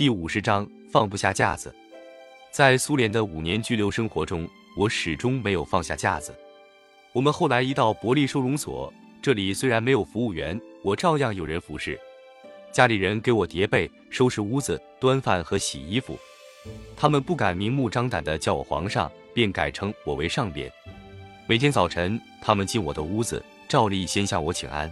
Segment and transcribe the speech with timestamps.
[0.00, 1.70] 第五十章放不下架子。
[2.50, 6.34] 在苏联的五年拘留生活中，我始终没有放下架子。
[7.12, 8.90] 我们后来一到伯利收容所，
[9.20, 12.00] 这里虽然没有服务员，我照样有人服侍。
[12.72, 16.18] 家里人给我叠被、收拾屋子、端饭和洗衣服。
[16.96, 20.72] 他们不敢明目张胆地叫我皇上，便改称我为上边。
[21.46, 24.90] 每天早晨，他们进我的屋子，照例先向我请安。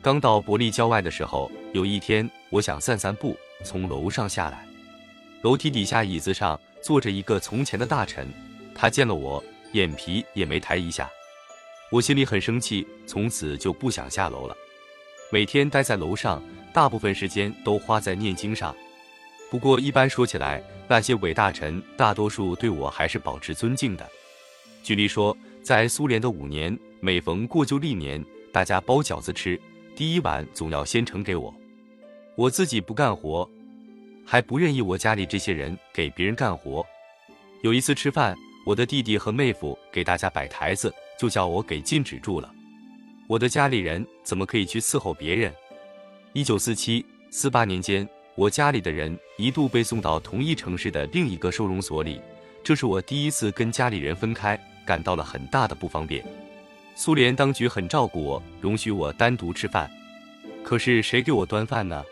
[0.00, 4.66] 刚到伯利郊外的时候，有一天我想散散步，从楼上下来，
[5.42, 8.28] 楼梯底下椅子上坐着一个从前的大臣，
[8.74, 11.10] 他见了我，眼皮也没抬一下。
[11.90, 14.56] 我心里很生气，从此就不想下楼了。
[15.30, 18.74] 每天待在楼上，大部分时间都花在念经上。
[19.50, 24.08] 不过一般说起来，那些伪大臣大多数对我还是保持尊敬的。
[24.82, 29.60] 举例说，在苏联的五年，每逢过旧历年，大家包饺子吃，
[29.94, 31.54] 第一碗总要先盛给我。
[32.36, 33.48] 我自己不干活，
[34.24, 36.84] 还不愿意我家里这些人给别人干活。
[37.62, 40.92] 有一次吃饭，我的弟弟和妹夫给大家摆台子。
[41.18, 42.52] 就叫我给禁止住了。
[43.28, 45.54] 我的家里人怎么可以去伺候别人？
[46.32, 52.20] 一九四七、四八年间，我家里的人一度被送到同一城市的另一个收容所里，
[52.64, 56.24] 这是我第一次跟家里人分开，感到了很大的不方便。
[56.96, 59.88] 苏联当局很照顾我，容许我单独吃饭。
[60.64, 62.02] 可是谁给我端饭呢？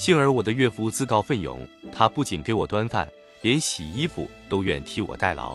[0.00, 1.60] 幸而我的岳父自告奋勇，
[1.92, 3.06] 他不仅给我端饭，
[3.42, 5.54] 连洗衣服都愿替我代劳。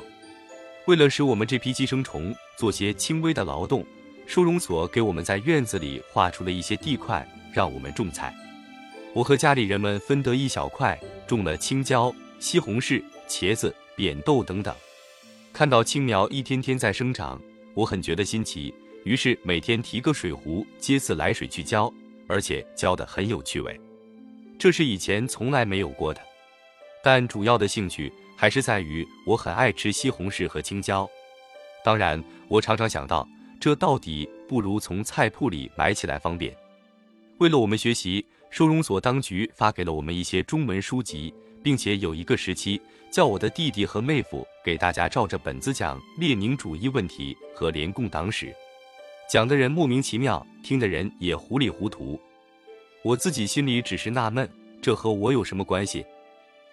[0.85, 3.83] 为了使我们这批寄生虫做些轻微的劳动，
[4.27, 8.31] 收容所给我们在院子里划出了一些地块，让我们种菜。
[9.15, 14.75] 我和家里人们分得一小块，种了青椒、西红柿、茄子、扁豆等等。
[15.53, 17.41] 看到青苗一天天在生长，
[17.73, 18.71] 我很觉得新奇，
[19.05, 21.91] 于是每天提个水壶，接自来水去浇，
[22.27, 23.81] 而且浇得很有趣味。
[24.57, 26.21] 这是以前从来没有过的，
[27.03, 28.11] 但主要的兴趣。
[28.37, 31.09] 还是在于我很爱吃西红柿和青椒，
[31.85, 33.25] 当然，我常常想到，
[33.61, 36.53] 这到底不如从菜铺里买起来方便。
[37.37, 48.53] 为了我们学习，收容所当局发给了我们一些中文书籍，并且有一个时期，叫我的弟弟和妹夫给大家照着本子讲列宁主义问题和联共党史，
[49.29, 52.19] 讲的人莫名其妙，听的人也糊里糊涂。
[53.05, 54.49] 我自己心里只是纳闷，
[54.81, 56.03] 这和我有什么关系？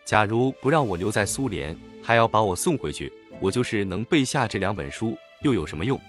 [0.03, 6.01] 假如不让我留在苏联，还要把我送回去，我就是能背下这两本书，又有什么用？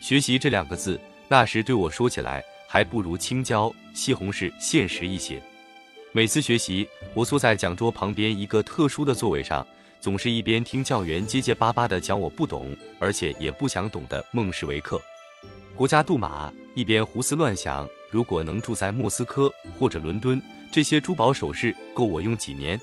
[0.00, 5.42] 学习这两个字，那时对我说起来，还不如青椒、西红柿现实一些。
[6.12, 9.66] 每次学习，我坐在讲桌旁边一个特殊的座位上，
[10.00, 15.02] 总是一边听教员结结巴巴地讲我不懂，而且也不想懂的孟什维克、
[15.74, 22.78] 国家杜马，一边胡思乱想：如果能住在莫斯科或者伦敦，这些珠宝首饰够我用几年？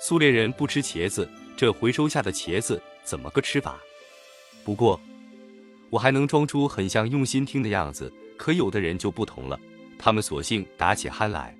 [0.00, 3.78] 苏联人不吃茄子，这回收下的茄子怎么个吃法？
[4.64, 5.00] 不过，
[5.90, 8.12] 我还能装出很像用心听的样子。
[8.36, 9.58] 可有的人就不同了，
[9.98, 11.56] 他们索性打起鼾来。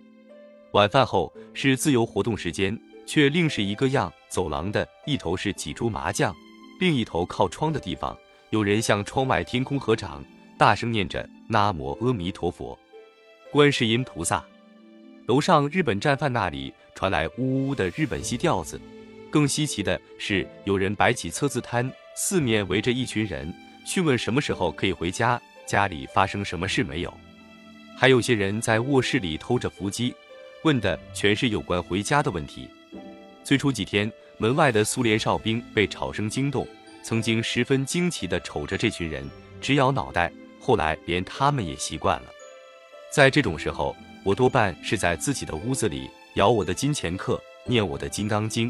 [0.73, 4.13] 晚饭后是自由活动时间，却另是一个样。
[4.29, 6.35] 走廊的一头是几桌麻将，
[6.79, 8.15] 另一头靠窗的地方，
[8.51, 10.23] 有人向窗外天空合掌，
[10.59, 12.79] 大声念着“南无阿弥陀佛，
[13.51, 14.45] 观世音菩萨”。
[15.27, 18.81] 楼上日本战犯那里传来呜呜呜的日本戏调子，
[19.31, 23.53] 更稀奇的是，有人摆起测字摊，四面围着一群人，
[23.85, 27.13] 询问什么时候可以回家，家里发生什么事没有。
[27.97, 30.15] 还有些人在卧室里偷着伏击，
[30.63, 32.69] 问的全是有关回家的问题。
[33.43, 36.67] 最初几天，门外的苏联哨兵被吵声惊动，
[37.03, 39.29] 曾经十分惊奇地瞅着这群人，
[39.61, 40.31] 直摇脑袋。
[40.61, 42.29] 后来连他们也习惯了。
[43.11, 43.95] 在这种时候。
[44.27, 48.69] 我多半是在自己的屋子里咬我的金钱课，念我的《金刚经》。